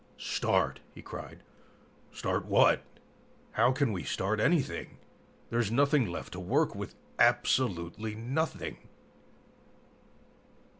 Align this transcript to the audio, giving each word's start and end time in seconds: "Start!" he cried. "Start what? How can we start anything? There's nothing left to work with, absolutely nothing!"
"Start!" 0.17 0.79
he 0.95 1.03
cried. 1.03 1.43
"Start 2.11 2.45
what? 2.47 2.81
How 3.51 3.71
can 3.71 3.91
we 3.93 4.01
start 4.01 4.39
anything? 4.39 4.97
There's 5.51 5.69
nothing 5.69 6.07
left 6.07 6.33
to 6.33 6.39
work 6.39 6.73
with, 6.73 6.95
absolutely 7.19 8.15
nothing!" 8.15 8.77